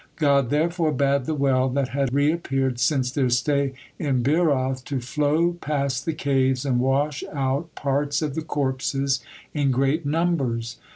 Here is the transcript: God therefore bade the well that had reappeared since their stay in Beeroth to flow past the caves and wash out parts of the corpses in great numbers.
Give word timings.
God 0.15 0.49
therefore 0.49 0.91
bade 0.91 1.25
the 1.25 1.35
well 1.35 1.69
that 1.69 1.89
had 1.89 2.11
reappeared 2.11 2.79
since 2.79 3.11
their 3.11 3.29
stay 3.29 3.73
in 3.99 4.23
Beeroth 4.23 4.83
to 4.85 4.99
flow 4.99 5.51
past 5.61 6.07
the 6.07 6.13
caves 6.13 6.65
and 6.65 6.79
wash 6.79 7.23
out 7.31 7.75
parts 7.75 8.23
of 8.23 8.33
the 8.33 8.41
corpses 8.41 9.19
in 9.53 9.69
great 9.69 10.03
numbers. 10.03 10.77